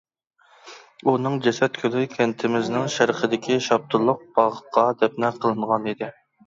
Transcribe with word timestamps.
ئۇنىڭ 1.11 1.35
جەسەت 1.49 1.77
كۈلى 1.83 2.01
كەنتىمىزنىڭ 2.15 2.91
شەرقىدىكى 2.97 3.61
شاپتۇللۇق 3.69 4.29
باغقا 4.41 4.91
دەپنە 5.05 5.35
قىلىنغانىدى. 5.43 6.15